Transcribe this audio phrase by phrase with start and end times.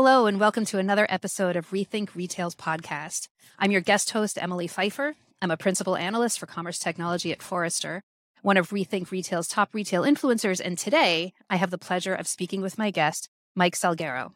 [0.00, 3.26] Hello, and welcome to another episode of Rethink Retail's podcast.
[3.58, 5.16] I'm your guest host, Emily Pfeiffer.
[5.42, 8.04] I'm a principal analyst for commerce technology at Forrester,
[8.42, 12.62] one of Rethink Retail's top retail influencers, and today I have the pleasure of speaking
[12.62, 14.34] with my guest, Mike Salguero.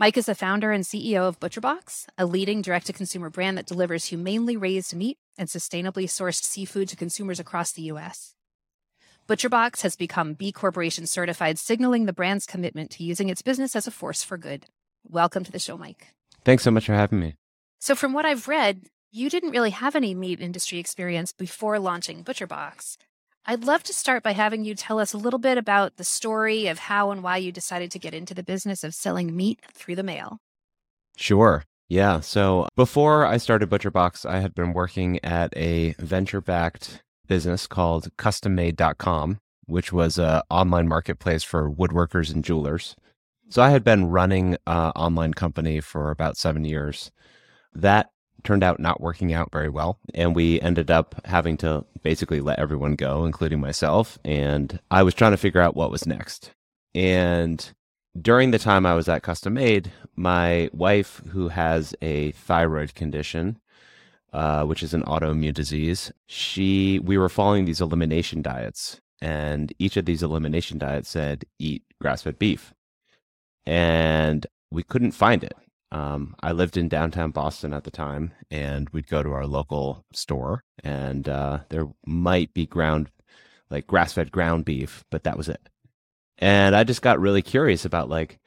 [0.00, 3.66] Mike is the founder and CEO of ButcherBox, a leading direct to consumer brand that
[3.66, 8.34] delivers humanely raised meat and sustainably sourced seafood to consumers across the U.S.
[9.26, 13.86] ButcherBox has become B Corporation certified, signaling the brand's commitment to using its business as
[13.86, 14.66] a force for good.
[15.02, 16.08] Welcome to the show, Mike.
[16.44, 17.36] Thanks so much for having me.
[17.78, 22.22] So, from what I've read, you didn't really have any meat industry experience before launching
[22.22, 22.98] ButcherBox.
[23.46, 26.66] I'd love to start by having you tell us a little bit about the story
[26.66, 29.96] of how and why you decided to get into the business of selling meat through
[29.96, 30.38] the mail.
[31.16, 31.64] Sure.
[31.88, 32.20] Yeah.
[32.20, 38.14] So before I started ButcherBox, I had been working at a venture backed business called
[38.16, 42.96] custommade.com, which was an online marketplace for woodworkers and jewelers.
[43.48, 47.10] So I had been running an online company for about seven years.
[47.74, 48.10] That
[48.42, 49.98] turned out not working out very well.
[50.14, 54.18] And we ended up having to basically let everyone go, including myself.
[54.24, 56.50] And I was trying to figure out what was next.
[56.94, 57.72] And
[58.20, 63.58] during the time I was at Custom Made, my wife, who has a thyroid condition,
[64.34, 66.12] uh, which is an autoimmune disease.
[66.26, 71.84] She, we were following these elimination diets, and each of these elimination diets said eat
[72.00, 72.74] grass-fed beef,
[73.64, 75.54] and we couldn't find it.
[75.92, 80.04] Um, I lived in downtown Boston at the time, and we'd go to our local
[80.12, 83.10] store, and uh, there might be ground,
[83.70, 85.68] like grass-fed ground beef, but that was it.
[86.38, 88.40] And I just got really curious about like,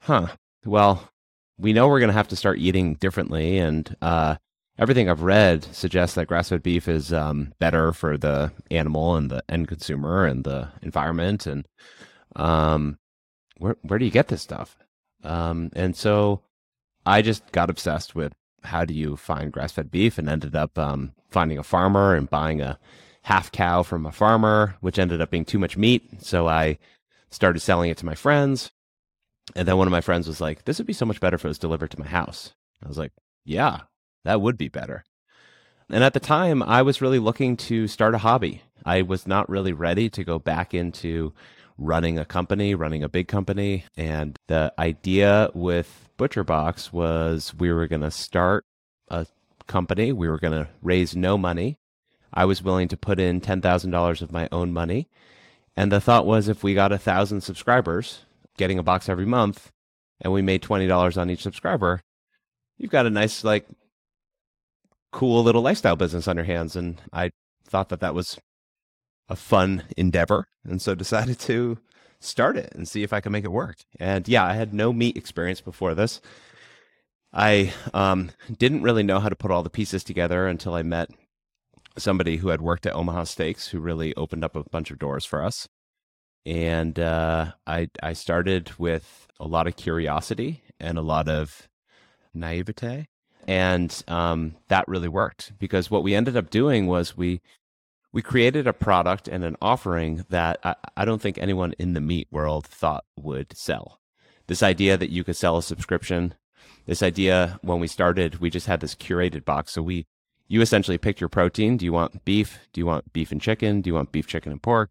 [0.00, 0.26] huh,
[0.66, 1.08] well,
[1.56, 4.36] we know we're going to have to start eating differently, and uh,
[4.80, 9.44] everything I've read suggests that grass-fed beef is um, better for the animal and the
[9.48, 11.46] end consumer and the environment.
[11.46, 11.68] And
[12.34, 12.98] um,
[13.58, 14.76] where where do you get this stuff?
[15.22, 16.40] Um, and so
[17.04, 18.32] I just got obsessed with
[18.62, 22.60] how do you find grass-fed beef, and ended up um, finding a farmer and buying
[22.60, 22.78] a
[23.22, 26.22] half cow from a farmer, which ended up being too much meat.
[26.22, 26.78] So I
[27.30, 28.72] started selling it to my friends.
[29.56, 31.44] And then one of my friends was like, "This would be so much better if
[31.44, 33.12] it was delivered to my house." I was like,
[33.44, 33.80] "Yeah,
[34.24, 35.04] that would be better.
[35.88, 38.62] And at the time, I was really looking to start a hobby.
[38.84, 41.32] I was not really ready to go back into
[41.76, 43.84] running a company, running a big company.
[43.96, 48.64] And the idea with ButcherBox was we were going to start
[49.08, 49.26] a
[49.66, 51.78] company, we were going to raise no money.
[52.32, 55.08] I was willing to put in $10,000 of my own money.
[55.76, 58.20] And the thought was if we got a thousand subscribers,
[58.56, 59.72] getting a box every month,
[60.20, 62.00] and we made $20 on each subscriber,
[62.76, 63.66] you've got a nice, like,
[65.12, 66.76] cool little lifestyle business on your hands.
[66.76, 67.30] And I
[67.64, 68.38] thought that that was
[69.28, 70.48] a fun endeavor.
[70.64, 71.78] And so decided to
[72.20, 73.78] start it and see if I could make it work.
[73.98, 76.20] And yeah, I had no meat experience before this.
[77.32, 81.10] I um, didn't really know how to put all the pieces together until I met
[81.96, 85.24] somebody who had worked at Omaha Steaks who really opened up a bunch of doors
[85.24, 85.68] for us.
[86.46, 91.68] And uh, I I started with a lot of curiosity and a lot of
[92.32, 93.06] naivete
[93.46, 97.40] and um, that really worked because what we ended up doing was we
[98.12, 102.00] we created a product and an offering that I, I don't think anyone in the
[102.00, 104.00] meat world thought would sell.
[104.48, 106.34] This idea that you could sell a subscription,
[106.86, 109.72] this idea when we started, we just had this curated box.
[109.72, 110.06] So we
[110.48, 111.76] you essentially picked your protein.
[111.76, 112.58] Do you want beef?
[112.72, 113.82] Do you want beef and chicken?
[113.82, 114.90] Do you want beef, chicken, and pork?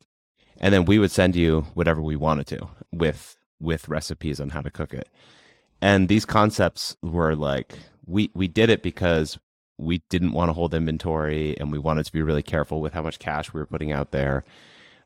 [0.57, 4.61] And then we would send you whatever we wanted to with with recipes on how
[4.61, 5.09] to cook it.
[5.81, 7.73] And these concepts were like
[8.05, 9.37] we we did it because
[9.77, 13.01] we didn't want to hold inventory and we wanted to be really careful with how
[13.01, 14.43] much cash we were putting out there.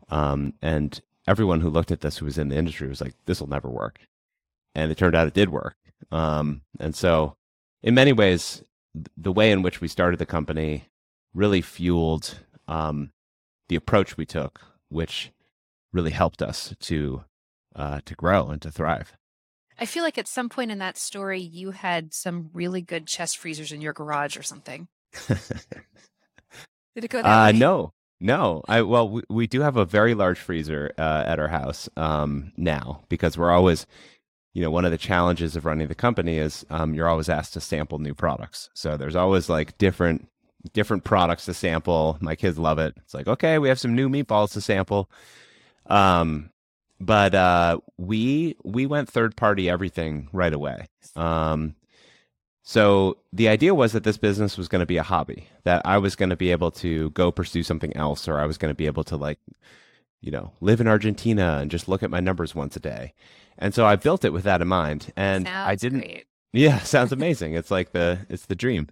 [0.10, 3.40] Um, and everyone who looked at this who was in the industry was like, this
[3.40, 4.00] will never work.
[4.74, 5.76] And it turned out it did work.
[6.12, 7.36] Um, and so,
[7.84, 8.64] in many ways,
[9.16, 10.86] the way in which we started the company
[11.34, 13.12] really fueled um,
[13.70, 15.32] the approach we took, which
[15.92, 17.24] really helped us to
[17.76, 19.14] uh, to grow and to thrive.
[19.80, 23.38] I feel like at some point in that story, you had some really good chest
[23.38, 24.88] freezers in your garage or something.
[26.96, 27.58] Did it go that uh, way?
[27.58, 28.64] No, no.
[28.68, 32.52] I well, we, we do have a very large freezer uh, at our house um,
[32.56, 33.88] now because we're always,
[34.54, 37.54] you know, one of the challenges of running the company is um, you're always asked
[37.54, 38.70] to sample new products.
[38.76, 40.28] So there's always like different
[40.74, 42.18] different products to sample.
[42.22, 42.94] My kids love it.
[42.98, 45.10] It's like okay, we have some new meatballs to sample.
[45.88, 46.52] Um,
[47.06, 50.88] but uh, we we went third party everything right away.
[51.16, 51.76] Um,
[52.64, 55.98] so the idea was that this business was going to be a hobby, that I
[55.98, 58.76] was going to be able to go pursue something else, or I was going to
[58.78, 59.38] be able to like,
[60.22, 63.14] you know, live in Argentina and just look at my numbers once a day.
[63.58, 65.12] And so I built it with that in mind.
[65.18, 66.26] And Sounds I didn't great.
[66.56, 67.56] Yeah, sounds amazing.
[67.56, 68.88] it's like the it's the dream.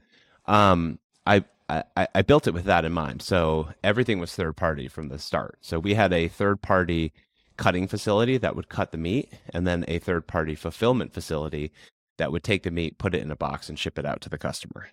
[0.47, 0.97] Um
[1.27, 3.21] I, I I built it with that in mind.
[3.21, 5.59] So everything was third party from the start.
[5.61, 7.13] So we had a third party
[7.61, 11.71] cutting facility that would cut the meat and then a third party fulfillment facility
[12.17, 14.29] that would take the meat, put it in a box and ship it out to
[14.29, 14.87] the customer.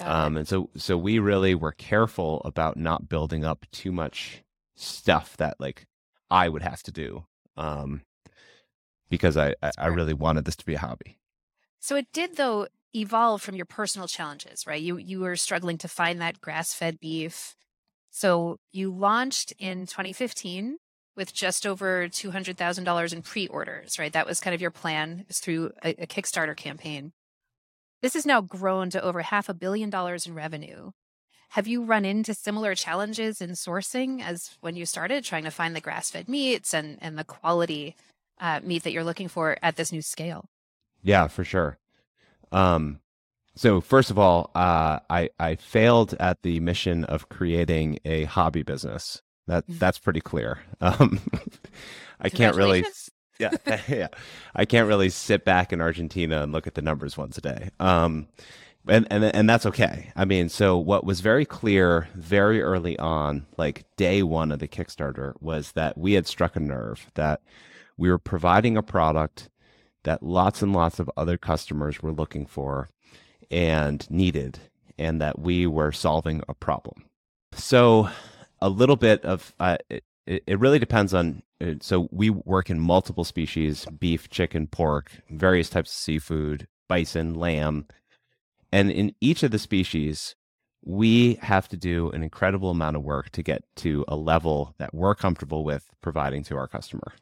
[0.00, 4.42] Um, and so, so we really were careful about not building up too much
[4.76, 5.86] stuff that like
[6.30, 7.26] I would have to do,
[7.56, 8.02] um,
[9.08, 11.18] because I, I, I really wanted this to be a hobby.
[11.80, 14.80] So it did though evolve from your personal challenges, right?
[14.80, 17.56] You you were struggling to find that grass-fed beef.
[18.10, 20.78] So you launched in 2015
[21.16, 24.12] with just over $200,000 in pre-orders, right?
[24.12, 27.12] That was kind of your plan was through a, a Kickstarter campaign.
[28.02, 30.90] This has now grown to over half a billion dollars in revenue.
[31.50, 35.74] Have you run into similar challenges in sourcing as when you started trying to find
[35.74, 37.94] the grass-fed meats and and the quality
[38.40, 40.46] uh, meat that you're looking for at this new scale?
[41.02, 41.78] Yeah, for sure.
[42.50, 43.00] Um,
[43.54, 48.64] so first of all, uh, I I failed at the mission of creating a hobby
[48.64, 49.22] business.
[49.46, 49.78] That Mm.
[49.78, 50.58] that's pretty clear.
[50.80, 51.20] Um,
[52.20, 52.84] I can't really
[53.38, 53.50] yeah,
[53.88, 54.08] yeah.
[54.54, 57.70] I can't really sit back in Argentina and look at the numbers once a day.
[57.80, 58.28] Um,
[58.86, 60.12] and and and that's okay.
[60.14, 64.68] I mean, so what was very clear very early on, like day one of the
[64.68, 67.40] Kickstarter, was that we had struck a nerve that
[67.96, 69.48] we were providing a product
[70.04, 72.88] that lots and lots of other customers were looking for
[73.50, 74.58] and needed,
[74.98, 77.04] and that we were solving a problem.
[77.54, 78.08] So,
[78.64, 81.42] a little bit of uh, it, it really depends on.
[81.60, 87.34] uh, So, we work in multiple species beef, chicken, pork, various types of seafood, bison,
[87.34, 87.86] lamb.
[88.72, 90.34] And in each of the species,
[90.84, 94.94] we have to do an incredible amount of work to get to a level that
[94.94, 97.12] we're comfortable with providing to our customer.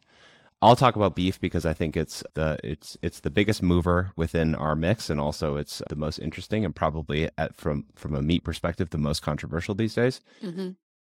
[0.63, 4.55] I'll talk about beef because I think it's the it's it's the biggest mover within
[4.55, 8.45] our mix, and also it's the most interesting and probably at, from from a meat
[8.45, 10.21] perspective the most controversial these days.
[10.41, 10.71] hmm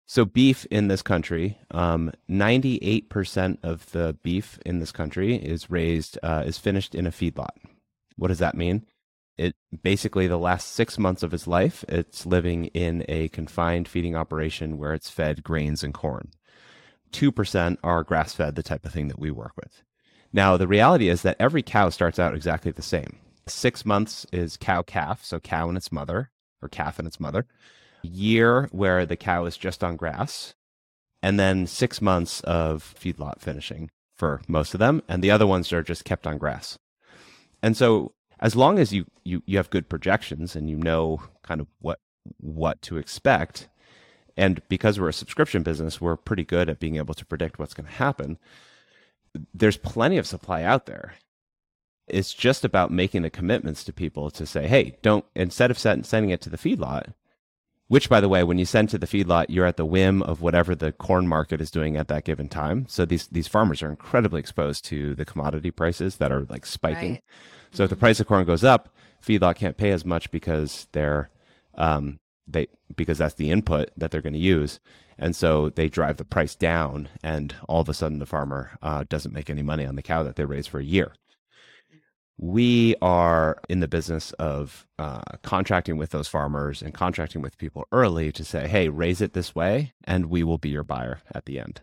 [0.08, 5.70] So beef in this country, um, ninety-eight percent of the beef in this country is
[5.70, 7.58] raised uh, is finished in a feedlot.
[8.16, 8.86] What does that mean?
[9.38, 14.16] It basically the last six months of its life, it's living in a confined feeding
[14.16, 16.30] operation where it's fed grains and corn.
[17.12, 19.82] Two percent are grass-fed, the type of thing that we work with.
[20.32, 23.18] Now the reality is that every cow starts out exactly the same.
[23.48, 26.32] Six months is cow calf, so cow and its mother,
[26.62, 27.48] or calf and its mother
[28.06, 30.54] year where the cow is just on grass,
[31.22, 35.72] and then six months of feedlot finishing for most of them, and the other ones
[35.74, 36.78] are just kept on grass.
[37.62, 41.62] And so, as long as you you you have good projections and you know kind
[41.62, 42.00] of what
[42.40, 43.68] what to expect,
[44.38, 47.74] and because we're a subscription business, we're pretty good at being able to predict what's
[47.74, 48.38] going to happen.
[49.54, 51.16] There's plenty of supply out there.
[52.08, 56.30] It's just about making the commitments to people to say, hey, don't instead of sending
[56.30, 57.14] it to the feedlot,
[57.88, 60.42] which by the way when you send to the feedlot you're at the whim of
[60.42, 62.86] whatever the corn market is doing at that given time.
[62.88, 67.14] So these these farmers are incredibly exposed to the commodity prices that are like spiking.
[67.14, 67.24] Right.
[67.72, 68.90] so if the price of corn goes up
[69.26, 71.30] feedlot can't pay as much because they're
[71.76, 74.80] um they because that's the input that they're going to use.
[75.18, 79.06] And so they drive the price down and all of a sudden the farmer uh,
[79.08, 81.14] doesn't make any money on the cow that they raised for a year
[82.38, 87.88] we are in the business of uh, contracting with those farmers and contracting with people
[87.92, 91.46] early to say, hey, raise it this way, and we will be your buyer at
[91.46, 91.82] the end.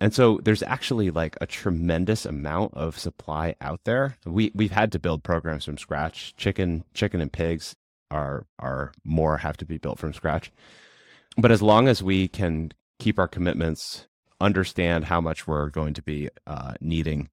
[0.00, 4.16] And so there's actually like a tremendous amount of supply out there.
[4.26, 6.34] We we've had to build programs from scratch.
[6.36, 7.76] Chicken, chicken and pigs
[8.10, 10.50] are are more have to be built from scratch.
[11.36, 14.06] But as long as we can keep our commitments,
[14.40, 17.28] understand how much we're going to be uh, needing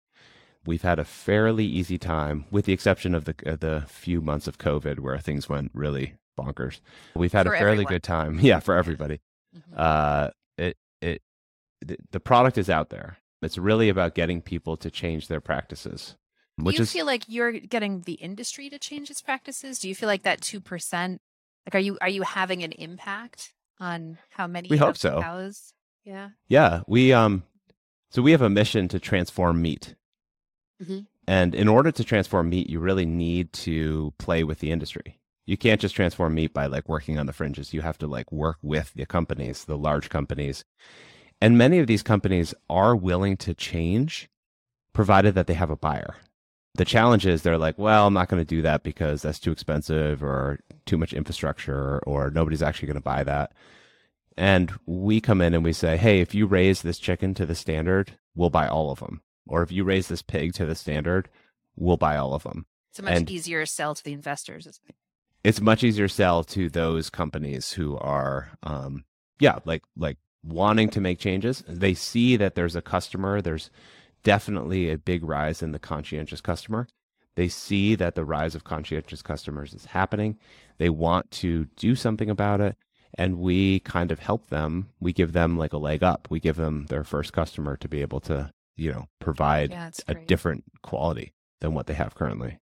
[0.65, 4.47] we've had a fairly easy time, with the exception of the uh, the few months
[4.47, 6.79] of COVID where things went really bonkers.
[7.15, 7.93] We've had For a fairly everyone.
[7.93, 9.19] good time, yeah, for everybody.
[9.55, 9.77] Mhm.
[9.77, 11.21] Uh, it it
[11.85, 13.17] the, the product is out there.
[13.41, 16.15] It's really about getting people to change their practices,
[16.57, 19.79] which Do you is feel like you're getting the industry to change its practices?
[19.79, 21.21] Do you feel like that two percent,
[21.65, 24.69] like, are you are you having an impact on how many?
[24.69, 25.21] We hope so.
[25.21, 25.73] Cows?
[26.05, 26.29] Yeah.
[26.47, 26.81] yeah.
[26.87, 27.43] We um,
[28.11, 29.95] so we have a mission to transform meat.
[30.81, 31.07] Mhm.
[31.27, 35.19] And in order to transform meat, you really need to play with the industry.
[35.45, 37.73] You can't just transform meat by like working on the fringes.
[37.73, 40.63] You have to like work with the companies, the large companies.
[41.41, 44.29] And many of these companies are willing to change
[44.93, 46.15] provided that they have a buyer.
[46.75, 49.51] The challenge is they're like, well, I'm not going to do that because that's too
[49.51, 53.53] expensive or too much infrastructure or nobody's actually going to buy that.
[54.37, 57.55] And we come in and we say, hey, if you raise this chicken to the
[57.55, 59.21] standard, we'll buy all of them.
[59.47, 61.29] Or if you raise this pig to the standard,
[61.75, 62.65] we'll buy all of them.
[62.91, 64.67] It's a much and easier sell to the investors.
[64.67, 64.95] Isn't it?
[65.43, 69.05] It's much easier sell to those companies who are, um,
[69.39, 71.63] yeah, like like wanting to make changes.
[71.67, 73.41] They see that there's a customer.
[73.41, 73.69] There's
[74.23, 76.87] definitely a big rise in the conscientious customer.
[77.35, 80.37] They see that the rise of conscientious customers is happening.
[80.77, 82.75] They want to do something about it.
[83.15, 84.89] And we kind of help them.
[84.99, 86.27] We give them like a leg up.
[86.29, 88.51] We give them their first customer to be able to,
[88.81, 92.57] you know, provide yeah, a different quality than what they have currently.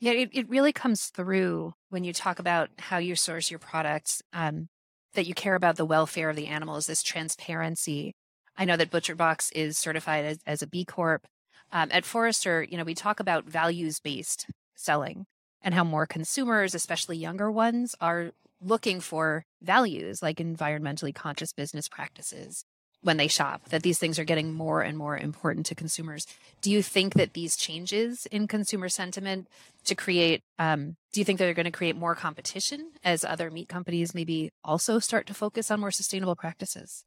[0.00, 4.20] Yeah, it, it really comes through when you talk about how you source your products,
[4.32, 4.68] um,
[5.14, 8.14] that you care about the welfare of the animals, this transparency.
[8.56, 11.26] I know that ButcherBox is certified as, as a B Corp.
[11.70, 15.24] Um, at Forrester, you know, we talk about values based selling
[15.62, 21.88] and how more consumers, especially younger ones, are looking for values like environmentally conscious business
[21.88, 22.64] practices
[23.02, 26.26] when they shop, that these things are getting more and more important to consumers.
[26.60, 29.48] Do you think that these changes in consumer sentiment
[29.84, 33.68] to create, um, do you think they're going to create more competition as other meat
[33.68, 37.04] companies maybe also start to focus on more sustainable practices?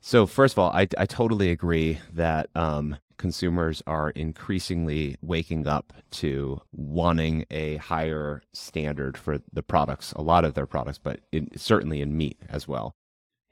[0.00, 5.94] So, first of all, I, I totally agree that um, consumers are increasingly waking up
[6.10, 11.48] to wanting a higher standard for the products, a lot of their products, but in,
[11.56, 12.94] certainly in meat as well.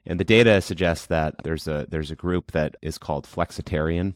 [0.05, 4.15] And the data suggests that there's a there's a group that is called flexitarian,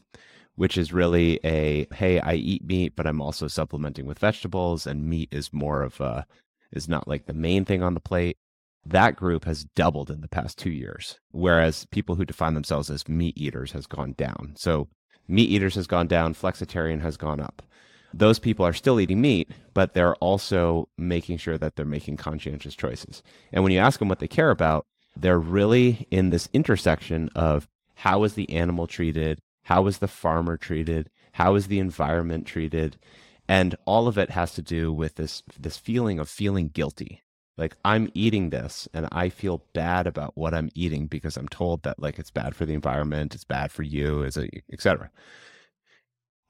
[0.54, 5.08] which is really a hey, I eat meat, but I'm also supplementing with vegetables, and
[5.08, 6.26] meat is more of a
[6.72, 8.36] is not like the main thing on the plate.
[8.84, 13.08] That group has doubled in the past two years, whereas people who define themselves as
[13.08, 14.54] meat eaters has gone down.
[14.56, 14.88] So
[15.26, 17.62] meat eaters has gone down, flexitarian has gone up.
[18.14, 22.74] Those people are still eating meat, but they're also making sure that they're making conscientious
[22.74, 23.22] choices.
[23.52, 24.86] And when you ask them what they care about,
[25.20, 30.56] they're really in this intersection of how is the animal treated, how is the farmer
[30.56, 32.96] treated, how is the environment treated,
[33.48, 37.22] and all of it has to do with this this feeling of feeling guilty.
[37.56, 41.82] Like I'm eating this and I feel bad about what I'm eating because I'm told
[41.82, 45.10] that like it's bad for the environment, it's bad for you, as a etc.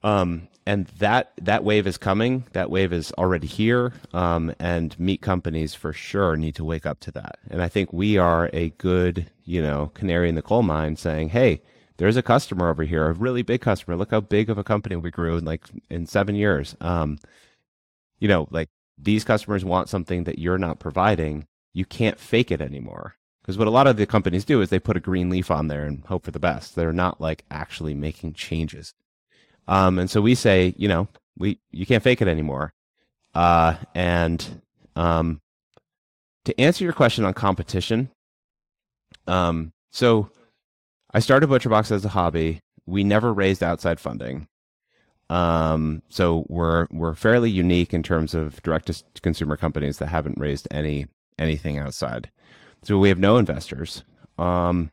[0.03, 2.45] Um, and that that wave is coming.
[2.53, 3.93] That wave is already here.
[4.13, 7.39] Um, and meat companies for sure need to wake up to that.
[7.49, 11.29] And I think we are a good, you know, canary in the coal mine, saying,
[11.29, 11.61] "Hey,
[11.97, 13.97] there's a customer over here, a really big customer.
[13.97, 16.75] Look how big of a company we grew in like in seven years.
[16.81, 17.17] Um,
[18.19, 21.47] you know, like these customers want something that you're not providing.
[21.73, 24.77] You can't fake it anymore." Because what a lot of the companies do is they
[24.77, 26.75] put a green leaf on there and hope for the best.
[26.75, 28.93] They're not like actually making changes.
[29.69, 31.07] Um, and so we say, you know,
[31.37, 32.73] we you can't fake it anymore.
[33.35, 34.61] Uh, and
[34.95, 35.39] um,
[36.45, 38.09] to answer your question on competition,
[39.27, 40.31] um, so
[41.13, 42.59] I started ButcherBox as a hobby.
[42.87, 44.47] We never raised outside funding.
[45.29, 50.39] Um, so we're we're fairly unique in terms of direct to consumer companies that haven't
[50.39, 51.05] raised any
[51.37, 52.31] anything outside.
[52.81, 54.03] So we have no investors.
[54.39, 54.89] Um,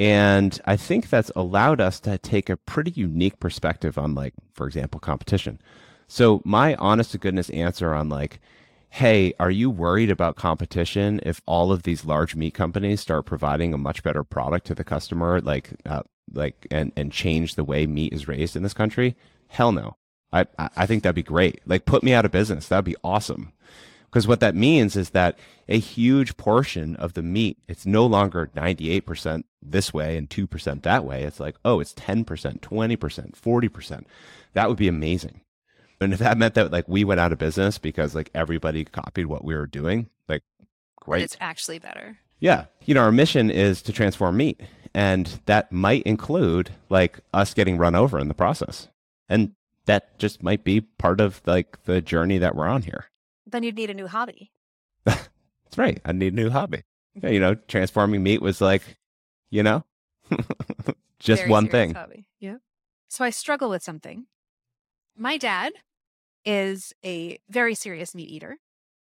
[0.00, 4.66] and I think that's allowed us to take a pretty unique perspective on, like, for
[4.66, 5.60] example, competition.
[6.08, 8.40] So, my honest to goodness answer on, like,
[8.88, 13.74] hey, are you worried about competition if all of these large meat companies start providing
[13.74, 16.02] a much better product to the customer, like, uh,
[16.32, 19.14] like, and, and change the way meat is raised in this country?
[19.48, 19.98] Hell no.
[20.32, 21.60] I, I think that'd be great.
[21.66, 22.68] Like, put me out of business.
[22.68, 23.52] That'd be awesome.
[24.10, 25.38] Because what that means is that
[25.68, 31.04] a huge portion of the meat, it's no longer 98% this way and 2% that
[31.04, 31.22] way.
[31.22, 34.04] It's like, oh, it's 10%, 20%, 40%.
[34.54, 35.42] That would be amazing.
[36.00, 39.26] And if that meant that like we went out of business because like everybody copied
[39.26, 40.42] what we were doing, like
[40.96, 41.22] great.
[41.22, 42.18] It's actually better.
[42.40, 42.64] Yeah.
[42.86, 44.60] You know, our mission is to transform meat.
[44.94, 48.88] And that might include like us getting run over in the process.
[49.28, 49.52] And
[49.84, 53.06] that just might be part of like the journey that we're on here.
[53.50, 54.52] Then you'd need a new hobby.
[55.04, 56.00] That's right.
[56.04, 56.82] I need a new hobby.
[57.14, 58.82] Yeah, you know, transforming meat was like,
[59.50, 59.84] you know,
[61.18, 61.94] just Very one thing.
[61.94, 62.26] Hobby.
[62.38, 62.56] Yeah.
[63.08, 64.26] So I struggle with something.
[65.16, 65.72] My dad
[66.44, 68.58] is a very serious meat eater.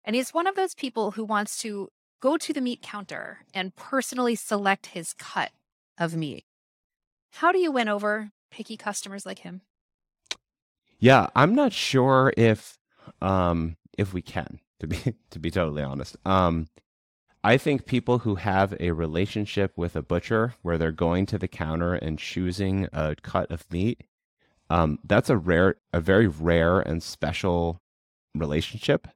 [0.03, 1.89] And he's one of those people who wants to
[2.21, 5.51] go to the meat counter and personally select his cut
[5.97, 6.45] of meat.
[7.33, 9.61] How do you win over picky customers like him?
[10.99, 12.77] Yeah, I'm not sure if
[13.21, 14.97] um if we can, to be
[15.31, 16.17] to be totally honest.
[16.25, 16.67] Um,
[17.43, 21.47] I think people who have a relationship with a butcher where they're going to the
[21.47, 24.03] counter and choosing a cut of meat,
[24.69, 27.79] um, that's a rare, a very rare and special
[28.35, 29.07] relationship.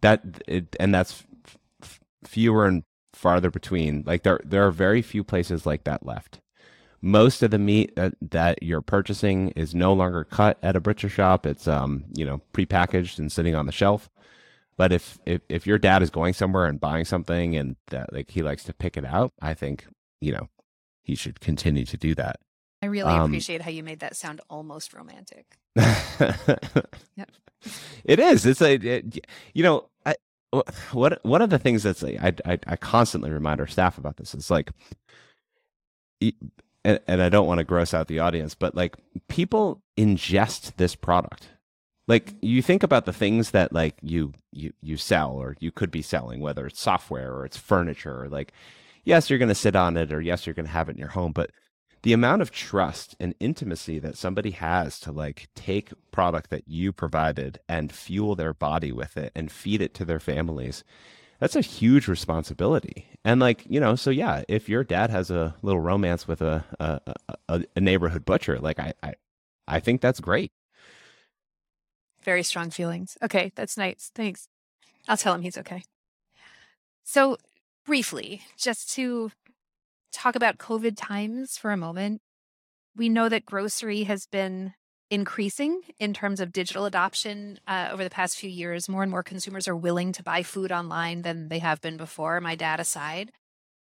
[0.00, 1.24] That it, and that's
[1.82, 4.04] f- fewer and farther between.
[4.06, 6.40] Like there there are very few places like that left.
[7.00, 11.08] Most of the meat that, that you're purchasing is no longer cut at a butcher
[11.08, 11.46] shop.
[11.46, 14.10] It's um, you know, prepackaged and sitting on the shelf.
[14.76, 18.30] But if, if if your dad is going somewhere and buying something and that like
[18.30, 19.86] he likes to pick it out, I think,
[20.20, 20.48] you know,
[21.02, 22.36] he should continue to do that.
[22.80, 25.46] I really Um, appreciate how you made that sound almost romantic.
[27.16, 27.30] Yep.
[28.04, 28.46] It is.
[28.46, 30.14] It's a, it, you know, I,
[30.92, 34.16] what one of the things that's like, I, I I constantly remind our staff about
[34.16, 34.32] this.
[34.34, 34.70] is like,
[36.88, 38.96] and, and I don't want to gross out the audience, but like
[39.28, 41.50] people ingest this product.
[42.06, 42.46] Like mm-hmm.
[42.46, 46.00] you think about the things that like you you you sell or you could be
[46.00, 48.22] selling, whether it's software or it's furniture.
[48.22, 48.52] Or like,
[49.04, 50.98] yes, you're going to sit on it, or yes, you're going to have it in
[50.98, 51.50] your home, but
[52.02, 56.90] the amount of trust and intimacy that somebody has to like take product that you
[56.90, 60.84] provided and fuel their body with it and feed it to their families
[61.38, 65.54] that's a huge responsibility and like you know so yeah if your dad has a
[65.62, 67.00] little romance with a a,
[67.48, 69.14] a, a neighborhood butcher like I, I
[69.66, 70.52] i think that's great
[72.22, 73.16] Very strong feelings.
[73.22, 74.10] Okay, that's nice.
[74.14, 74.48] Thanks.
[75.08, 75.82] I'll tell him he's okay.
[77.04, 77.38] So,
[77.86, 79.30] briefly, just to
[80.12, 82.20] talk about COVID times for a moment,
[82.96, 84.74] we know that grocery has been
[85.10, 88.88] increasing in terms of digital adoption uh, over the past few years.
[88.88, 92.40] More and more consumers are willing to buy food online than they have been before,
[92.40, 93.32] my dad aside.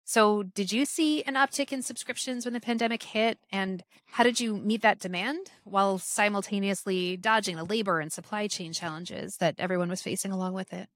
[0.09, 3.39] So, did you see an uptick in subscriptions when the pandemic hit?
[3.51, 8.71] And how did you meet that demand while simultaneously dodging the labor and supply chain
[8.71, 10.87] challenges that everyone was facing along with it?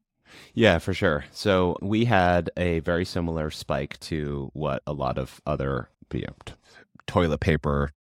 [0.53, 1.25] Yeah, for sure.
[1.31, 6.53] So we had a very similar spike to what a lot of other you know,
[7.05, 7.91] toilet paper,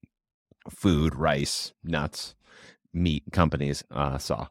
[0.70, 2.34] food, rice, nuts,
[2.92, 4.48] meat companies uh, saw.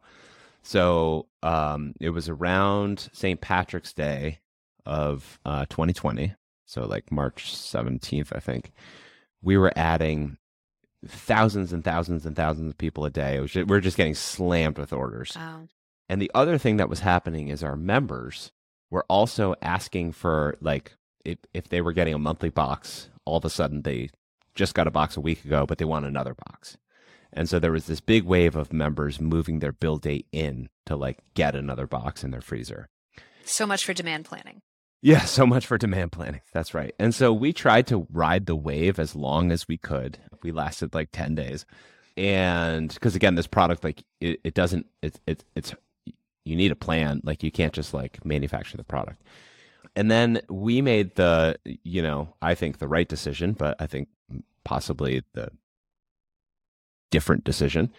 [0.61, 3.39] So um, it was around St.
[3.41, 4.39] Patrick's Day
[4.85, 6.35] of uh, 2020.
[6.65, 8.71] So like March 17th, I think.
[9.41, 10.37] We were adding
[11.07, 13.37] thousands and thousands and thousands of people a day.
[13.37, 15.33] It was ju- we we're just getting slammed with orders.
[15.35, 15.67] Wow.
[16.09, 18.51] And the other thing that was happening is our members
[18.89, 23.45] were also asking for like if if they were getting a monthly box, all of
[23.45, 24.09] a sudden they
[24.59, 26.77] just got a box a week ago, but they want another box.
[27.31, 30.95] And so there was this big wave of members moving their bill date in to
[30.95, 32.89] like get another box in their freezer.
[33.45, 34.61] So much for demand planning.
[35.01, 36.41] Yeah, so much for demand planning.
[36.51, 36.93] That's right.
[36.99, 40.17] And so we tried to ride the wave as long as we could.
[40.43, 41.65] We lasted like 10 days.
[42.17, 45.73] And because again, this product, like it, it doesn't, it's, it's, it's,
[46.43, 47.21] you need a plan.
[47.23, 49.23] Like you can't just like manufacture the product.
[49.95, 54.09] And then we made the, you know, I think the right decision, but I think
[54.63, 55.51] possibly the
[57.11, 57.91] different decision.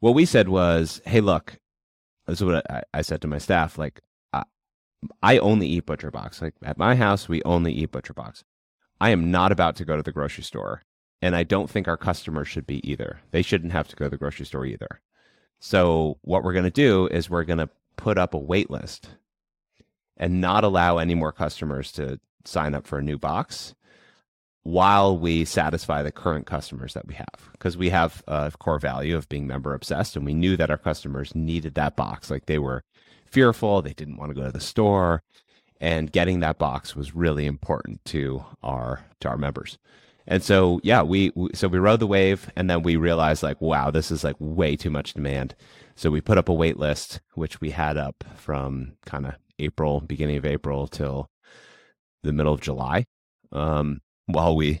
[0.00, 1.58] What we said was, hey, look,
[2.26, 3.78] this is what I, I said to my staff.
[3.78, 4.00] Like,
[4.32, 4.44] I,
[5.22, 6.42] I only eat Butcher Box.
[6.42, 8.44] Like at my house, we only eat Butcher Box.
[9.00, 10.82] I am not about to go to the grocery store.
[11.20, 13.20] And I don't think our customers should be either.
[13.30, 15.00] They shouldn't have to go to the grocery store either.
[15.60, 19.10] So what we're going to do is we're going to put up a wait list
[20.16, 23.74] and not allow any more customers to sign up for a new box
[24.64, 27.50] while we satisfy the current customers that we have.
[27.52, 30.78] Because we have a core value of being member obsessed and we knew that our
[30.78, 32.30] customers needed that box.
[32.30, 32.84] Like they were
[33.32, 35.22] fearful they didn't want to go to the store
[35.80, 39.78] and getting that box was really important to our to our members.
[40.26, 43.60] And so yeah we, we so we rode the wave and then we realized like
[43.60, 45.56] wow this is like way too much demand.
[45.96, 50.00] So we put up a wait list which we had up from kind of april
[50.00, 51.28] beginning of april till
[52.22, 53.04] the middle of july
[53.52, 54.80] um, while we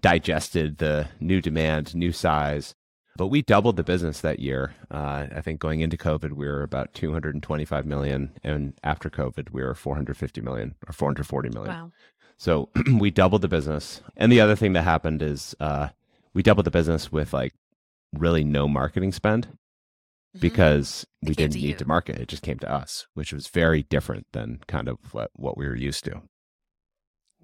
[0.00, 2.74] digested the new demand, new size.
[3.16, 4.74] But we doubled the business that year.
[4.90, 9.62] Uh, I think going into COVID, we were about 225 million, and after COVID, we
[9.62, 11.74] were 450 million or 440 million.
[11.74, 11.92] Wow.
[12.38, 14.00] So we doubled the business.
[14.16, 15.88] And the other thing that happened is uh,
[16.32, 17.52] we doubled the business with like
[18.14, 19.58] really no marketing spend.
[20.40, 21.74] Because It we didn't to need you.
[21.74, 22.18] to market.
[22.18, 25.66] It just came to us, which was very different than kind of what, what we
[25.66, 26.22] were used to.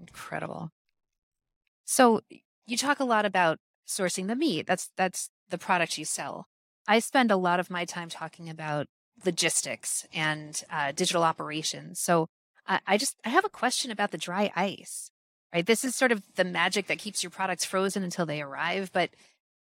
[0.00, 0.70] Incredible.
[1.84, 2.20] So
[2.66, 4.66] you talk a lot about sourcing the meat.
[4.66, 6.46] That's that's the product you sell.
[6.86, 8.86] I spend a lot of my time talking about
[9.24, 11.98] logistics and uh, digital operations.
[12.00, 12.28] So
[12.66, 15.10] I, I just I have a question about the dry ice.
[15.52, 18.90] Right, this is sort of the magic that keeps your products frozen until they arrive,
[18.92, 19.08] but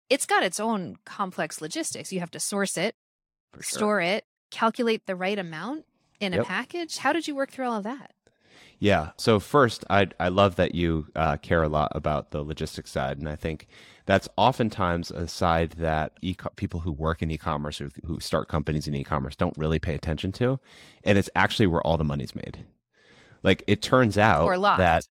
[0.10, 2.12] it's got its own complex logistics.
[2.12, 2.96] You have to source it,
[3.54, 3.78] For sure.
[3.78, 5.86] store it, calculate the right amount
[6.20, 6.98] in a package.
[6.98, 8.14] How did you work through all of that?
[8.80, 9.12] Yeah.
[9.18, 13.18] So first, I I love that you uh, care a lot about the logistics side,
[13.18, 13.68] and I think
[14.06, 18.88] that's oftentimes a side that e- people who work in e-commerce or who start companies
[18.88, 20.60] in e-commerce don't really pay attention to,
[21.04, 22.66] and it's actually where all the money's made.
[23.42, 24.78] Like it turns out Or lost.
[24.78, 25.08] that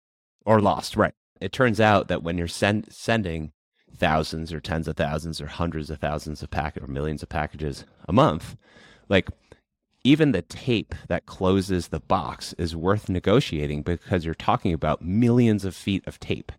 [0.45, 1.13] or lost, right?
[1.41, 3.51] It turns out that when you're send, sending
[3.97, 7.85] thousands or tens of thousands or hundreds of thousands of packets or millions of packages
[8.07, 8.55] a month,
[9.09, 9.29] like
[10.03, 15.65] even the tape that closes the box is worth negotiating because you're talking about millions
[15.65, 16.51] of feet of tape.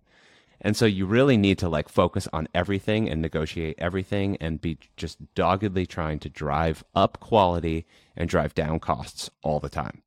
[0.61, 4.79] And so you really need to like focus on everything and negotiate everything and be
[4.97, 10.03] just doggedly trying to drive up quality and drive down costs all the time.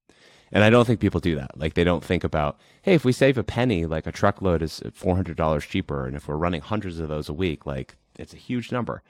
[0.51, 1.57] And I don't think people do that.
[1.57, 4.79] Like they don't think about, hey, if we save a penny, like a truckload is
[4.79, 6.05] $400 cheaper.
[6.05, 9.03] And if we're running hundreds of those a week, like it's a huge number.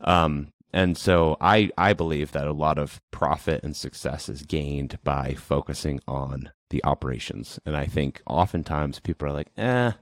[0.00, 4.98] Um, and so I, I believe that a lot of profit and success is gained
[5.04, 7.58] by focusing on the operations.
[7.64, 9.92] And I think oftentimes people are like, eh,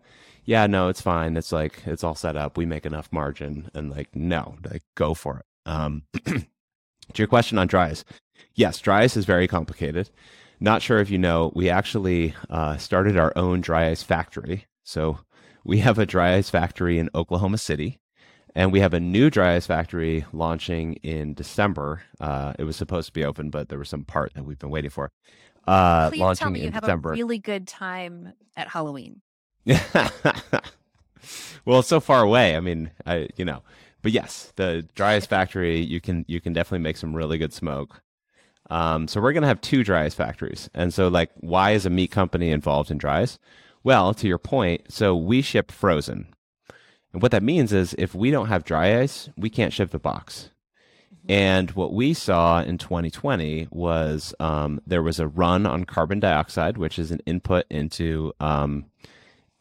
[0.44, 1.36] yeah, no, it's fine.
[1.36, 2.56] It's like, it's all set up.
[2.56, 3.70] We make enough margin.
[3.74, 5.46] And like, no, like, go for it.
[5.66, 6.42] Um, to
[7.14, 8.04] your question on dry ice,
[8.54, 10.10] yes, dry ice is very complicated.
[10.64, 14.64] Not sure if you know, we actually uh, started our own dry ice factory.
[14.82, 15.18] So
[15.62, 18.00] we have a dry ice factory in Oklahoma City.
[18.54, 22.00] And we have a new dry ice factory launching in December.
[22.18, 24.70] Uh, it was supposed to be open, but there was some part that we've been
[24.70, 25.12] waiting for.
[25.66, 27.10] Uh, Please launching tell me you have December.
[27.10, 29.20] a really good time at Halloween.
[29.66, 29.82] well,
[31.80, 32.56] it's so far away.
[32.56, 33.62] I mean, I you know,
[34.00, 37.52] but yes, the dry ice factory you can you can definitely make some really good
[37.52, 38.00] smoke.
[38.70, 41.90] Um, so we're gonna have two dry ice factories, and so like, why is a
[41.90, 43.38] meat company involved in dry ice?
[43.82, 46.34] Well, to your point, so we ship frozen,
[47.12, 49.98] and what that means is if we don't have dry ice, we can't ship the
[49.98, 50.50] box.
[51.28, 56.76] And what we saw in 2020 was um, there was a run on carbon dioxide,
[56.76, 58.86] which is an input into um,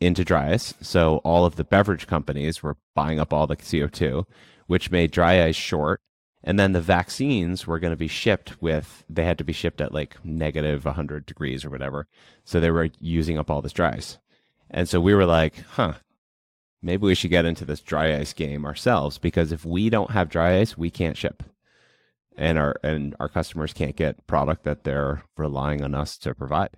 [0.01, 0.73] into dry ice.
[0.81, 4.25] So all of the beverage companies were buying up all the CO2,
[4.67, 6.01] which made dry ice short.
[6.43, 9.79] And then the vaccines were going to be shipped with, they had to be shipped
[9.79, 12.07] at like negative 100 degrees or whatever.
[12.43, 14.17] So they were using up all this dry ice.
[14.69, 15.93] And so we were like, huh,
[16.81, 20.29] maybe we should get into this dry ice game ourselves because if we don't have
[20.29, 21.43] dry ice, we can't ship.
[22.35, 26.75] And our and our customers can't get product that they're relying on us to provide.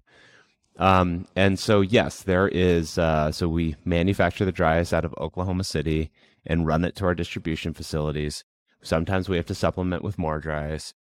[0.78, 2.98] Um, and so, yes, there is.
[2.98, 6.12] Uh, so we manufacture the dry ice out of Oklahoma City
[6.46, 8.44] and run it to our distribution facilities.
[8.86, 10.94] Sometimes we have to supplement with more dry ice.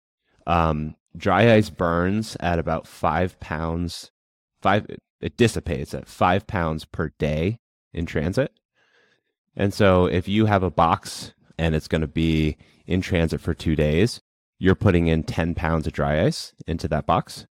[0.47, 4.11] Um, dry ice burns at about five pounds.
[4.61, 4.87] Five.
[5.21, 7.59] It dissipates at five pounds per day
[7.93, 8.51] in transit.
[9.55, 13.53] And so, if you have a box and it's going to be in transit for
[13.53, 14.21] two days,
[14.59, 17.45] you're putting in 10 pounds of dry ice into that box.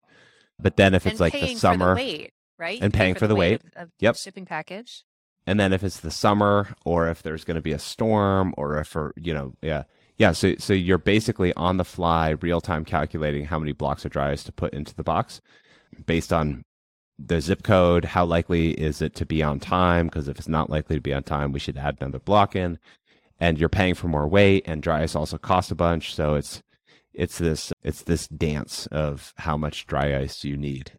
[0.59, 2.81] But then if it's and like the summer, for the weight, right?
[2.81, 3.61] and paying for the weight.
[3.75, 4.17] of, of Yep.
[4.17, 5.03] shipping package.
[5.47, 8.79] and then if it's the summer or if there's going to be a storm or
[8.79, 9.83] if or you know yeah
[10.17, 14.11] yeah so so you're basically on the fly real time calculating how many blocks of
[14.11, 15.41] dry ice to put into the box
[16.05, 16.63] based on
[17.19, 18.05] the zip code.
[18.05, 20.07] How likely is it to be on time?
[20.07, 22.79] Because if it's not likely to be on time we should add another block in.
[23.39, 26.13] And you're paying for more weight and dry ice also costs a bunch.
[26.13, 26.61] So it's
[27.13, 30.93] it's this it's this dance of how much dry ice you need.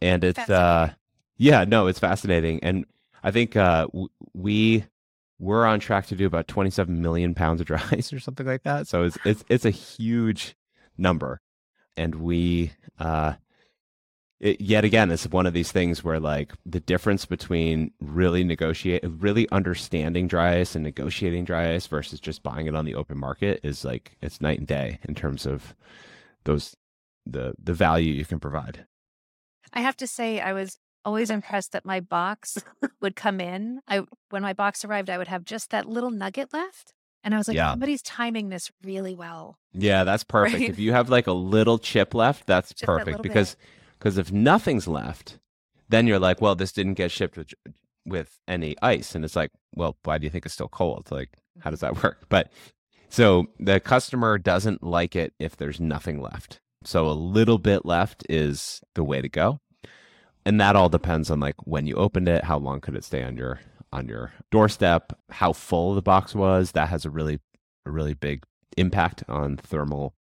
[0.00, 0.92] And it's uh
[1.36, 2.60] yeah no it's fascinating.
[2.62, 2.84] And
[3.22, 4.84] i think uh w- we
[5.38, 8.62] we're on track to do about 27 million pounds of dry ice or something like
[8.62, 8.86] that.
[8.86, 10.56] So it's it's it's a huge
[10.96, 11.40] number.
[11.96, 13.34] And we uh
[14.38, 19.02] it, yet again it's one of these things where like the difference between really negotiate
[19.04, 23.16] really understanding dry ice and negotiating dry ice versus just buying it on the open
[23.16, 25.74] market is like it's night and day in terms of
[26.44, 26.76] those
[27.26, 28.86] the the value you can provide.
[29.72, 32.58] I have to say, I was always impressed that my box
[33.00, 33.80] would come in.
[33.88, 36.92] I when my box arrived, I would have just that little nugget left,
[37.24, 37.70] and I was like, Yeah.
[37.70, 39.58] somebody's timing this really well.
[39.72, 40.60] Yeah, that's perfect.
[40.60, 40.68] Right?
[40.68, 43.56] If you have like a little chip left, that's Just perfect little because
[43.98, 45.38] because if nothing's left,
[45.88, 47.54] then you're like, well, this didn't get shipped with
[48.04, 51.08] with any ice, and it's like, well, why do you think it's still cold?
[51.10, 51.94] Like, how does mm-hmm.
[51.94, 52.26] that work?
[52.28, 52.52] But
[53.08, 56.60] so the customer doesn't like it if there's nothing left.
[56.84, 59.60] So a little bit left is the way to go.
[60.46, 63.22] And that all depends on like when you opened it, how long could it stay
[63.22, 63.60] on your
[63.92, 66.72] on your doorstep, how full the box was.
[66.72, 67.40] That has a really
[67.84, 68.44] a really big
[68.76, 70.14] impact on thermal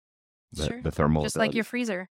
[0.51, 0.81] the, Sure.
[0.81, 2.09] the thermal Just like your freezer.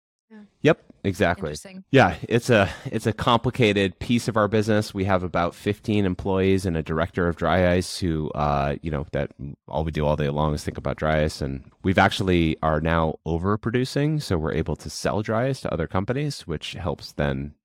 [0.61, 1.55] Yep, exactly.
[1.89, 4.93] Yeah, it's a it's a complicated piece of our business.
[4.93, 9.07] We have about 15 employees and a director of dry ice who uh you know
[9.11, 9.31] that
[9.67, 12.79] all we do all day long is think about dry ice and we've actually are
[12.79, 17.55] now overproducing so we're able to sell dry ice to other companies which helps then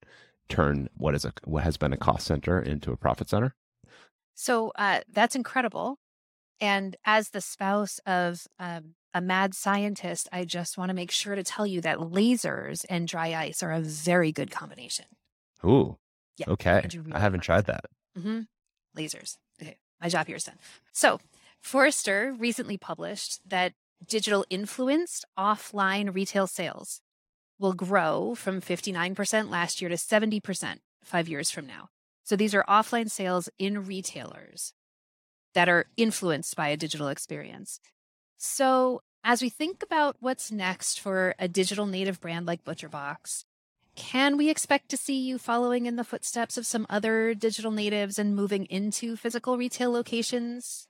[0.48, 3.54] turn what is a what has been a cost center into a profit center.
[4.34, 5.98] So uh, that's incredible.
[6.60, 11.34] And as the spouse of um, a mad scientist, I just want to make sure
[11.34, 15.06] to tell you that lasers and dry ice are a very good combination.
[15.64, 15.96] Ooh.
[16.36, 16.86] Yeah, Okay.
[16.94, 17.84] really I haven't tried that.
[18.16, 18.40] hmm
[18.96, 19.36] Lasers.
[19.60, 20.58] Okay, my job here is done.
[20.92, 21.20] So,
[21.60, 23.72] Forrester recently published that
[24.06, 27.00] digital influenced offline retail sales
[27.64, 31.88] will grow from 59% last year to 70% five years from now.
[32.22, 34.74] So, these are offline sales in retailers
[35.54, 37.80] that are influenced by a digital experience.
[38.36, 43.44] So, as we think about what's next for a digital native brand like ButcherBox,
[43.96, 48.18] can we expect to see you following in the footsteps of some other digital natives
[48.18, 50.86] and moving into physical retail locations?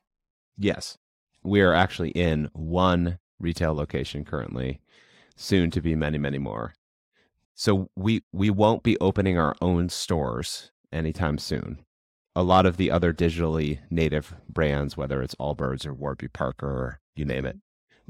[0.57, 0.97] Yes.
[1.41, 4.81] We are actually in one retail location currently,
[5.35, 6.73] soon to be many, many more.
[7.53, 11.79] So we we won't be opening our own stores anytime soon.
[12.35, 16.99] A lot of the other digitally native brands, whether it's Allbirds or Warby Parker or
[17.15, 17.57] you name it,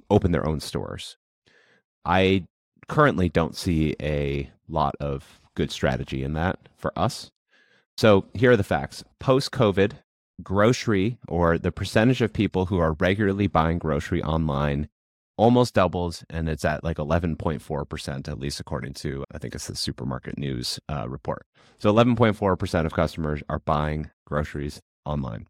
[0.09, 1.17] open their own stores.
[2.03, 2.47] I
[2.87, 7.31] currently don't see a lot of good strategy in that for us.
[7.97, 9.03] So here are the facts.
[9.19, 9.93] Post COVID,
[10.43, 14.89] grocery or the percentage of people who are regularly buying grocery online
[15.37, 19.75] almost doubled and it's at like 11.4% at least according to i think it's the
[19.75, 21.45] supermarket news uh, report
[21.79, 25.45] so 11.4% of customers are buying groceries online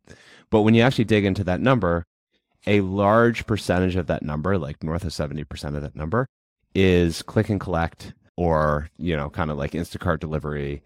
[0.50, 2.04] but when you actually dig into that number
[2.68, 6.26] a large percentage of that number like north of 70% of that number
[6.74, 10.82] is click and collect or you know kind of like instacart delivery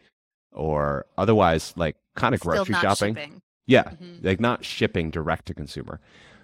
[0.51, 3.41] or otherwise like kind of grocery shopping shipping.
[3.65, 4.23] yeah, Mhm.
[4.23, 5.99] like not shipping direct to consumer.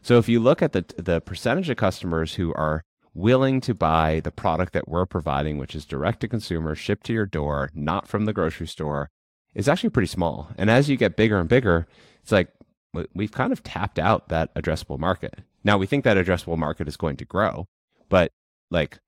[0.06, 2.84] So if you look at the the percentage of customers who are
[3.16, 7.14] willing to buy the product that we're providing, which is direct to consumer, shipped to
[7.14, 9.10] your door, not from the grocery store,
[9.56, 10.50] is actually pretty small.
[10.60, 11.88] And as you get bigger and bigger,
[12.22, 12.50] it's like
[12.94, 15.40] we- we've kind of tapped out that addressable market.
[15.64, 17.66] Now we think that addressable market is going to grow,
[18.08, 18.32] but
[18.70, 19.00] like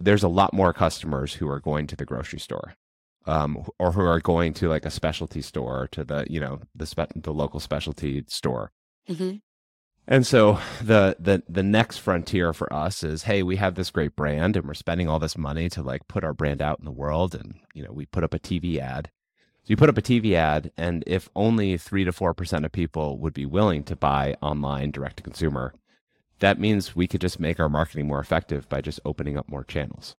[0.00, 2.72] there's a lot more customers who are going to the grocery store
[3.26, 6.86] um, or who are going to like a specialty store to the you know the
[6.86, 8.70] spe- the local specialty store
[9.08, 9.40] Mhm.
[10.06, 14.16] And so the the the next frontier for us is hey we have this great
[14.16, 16.90] brand and we're spending all this money to like put our brand out in the
[16.90, 17.34] world.
[17.34, 19.10] And you know we put up a TV ad.
[19.64, 23.18] So you put up a TV ad and if only 3 to 4% of people
[23.18, 25.74] would be willing to buy online direct to consumer
[26.38, 29.64] that means we could just make our marketing more effective by just opening up more
[29.64, 30.16] channels.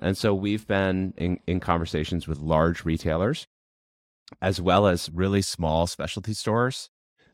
[0.00, 3.46] And so we've been in, in conversations with large retailers
[4.40, 6.88] as well as really small specialty stores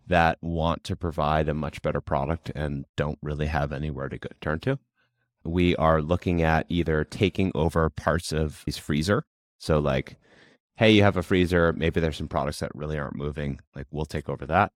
[0.06, 4.28] that want to provide a much better product and don't really have anywhere to go,
[4.40, 4.78] turn to.
[5.44, 9.24] We are looking at either taking over parts of his freezer.
[9.58, 10.16] So, like,
[10.76, 14.06] hey, you have a freezer, maybe there's some products that really aren't moving, like, we'll
[14.06, 14.72] take over that.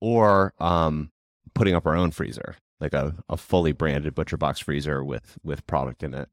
[0.00, 1.10] Or um,
[1.54, 5.66] putting up our own freezer, like a, a fully branded butcher box freezer with, with
[5.66, 6.28] product in it.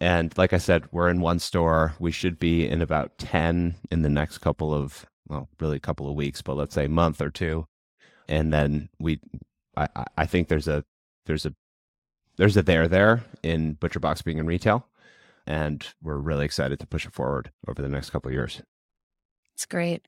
[0.00, 1.94] And like I said, we're in one store.
[1.98, 6.08] We should be in about 10 in the next couple of, well, really a couple
[6.10, 7.66] of weeks, but let's say month or two.
[8.28, 9.20] And then we,
[9.76, 10.84] I, I- think there's a,
[11.26, 11.54] there's a,
[12.36, 14.86] there's a there there in ButcherBox being in retail.
[15.46, 18.62] And we're really excited to push it forward over the next couple of years.
[19.54, 20.06] It's great.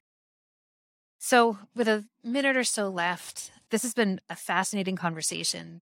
[1.18, 5.80] So, with a minute or so left, this has been a fascinating conversation.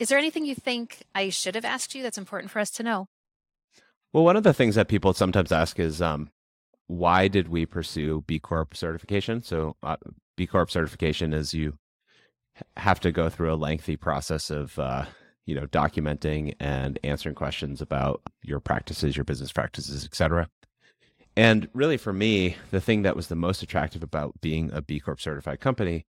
[0.00, 2.82] Is there anything you think I should have asked you that's important for us to
[2.82, 3.06] know?
[4.12, 6.30] Well, one of the things that people sometimes ask is, um,
[6.92, 9.42] why did we pursue B Corp certification?
[9.42, 9.96] So, uh,
[10.36, 11.78] B Corp certification is you
[12.76, 15.06] have to go through a lengthy process of, uh,
[15.46, 20.48] you know, documenting and answering questions about your practices, your business practices, et cetera.
[21.34, 25.00] And really, for me, the thing that was the most attractive about being a B
[25.00, 26.04] Corp certified company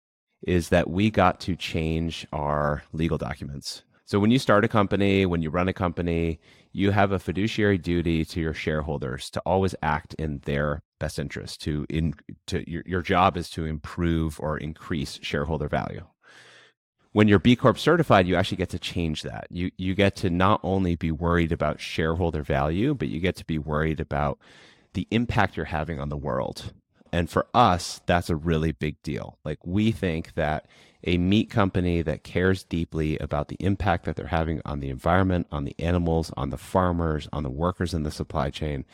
[0.46, 3.82] is that we got to change our legal documents.
[4.06, 6.38] So, when you start a company, when you run a company,
[6.72, 11.62] you have a fiduciary duty to your shareholders to always act in their best interest.
[11.62, 12.14] To in
[12.48, 16.06] to your your job is to improve or increase shareholder value.
[17.12, 19.46] When you're B Corp certified, you actually get to change that.
[19.50, 23.44] You you get to not only be worried about shareholder value, but you get to
[23.44, 24.38] be worried about
[24.92, 26.72] the impact you're having on the world.
[27.14, 29.38] And for us, that's a really big deal.
[29.44, 30.66] Like we think that
[31.04, 35.46] a meat company that cares deeply about the impact that they're having on the environment,
[35.52, 38.84] on the animals, on the farmers, on the workers in the supply chain,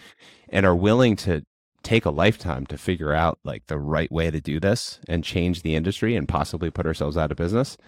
[0.50, 1.46] and are willing to
[1.82, 5.62] take a lifetime to figure out like the right way to do this and change
[5.62, 7.78] the industry and possibly put ourselves out of business.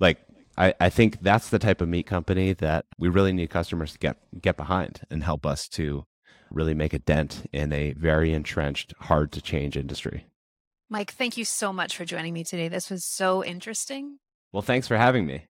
[0.00, 0.18] Like
[0.56, 3.98] I, I think that's the type of meat company that we really need customers to
[4.00, 6.04] get get behind and help us to
[6.50, 10.26] really make a dent in a very entrenched, hard to change industry.
[10.90, 12.68] Mike, thank you so much for joining me today.
[12.68, 14.18] This was so interesting.
[14.52, 15.46] Well, thanks for having me.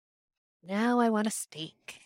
[0.64, 2.00] Now I want a steak.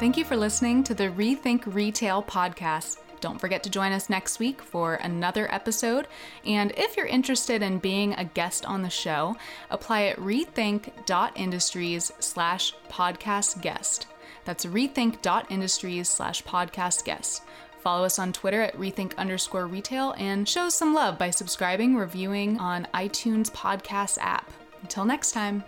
[0.00, 2.96] Thank you for listening to the Rethink Retail podcast.
[3.20, 6.08] Don't forget to join us next week for another episode.
[6.44, 9.36] And if you're interested in being a guest on the show,
[9.70, 14.06] apply at rethink.industries slash podcast guest.
[14.44, 17.42] That's rethink.industries slash podcast guest.
[17.80, 22.58] Follow us on Twitter at rethink underscore retail and show some love by subscribing, reviewing
[22.58, 24.50] on iTunes podcast app.
[24.82, 25.64] Until next time.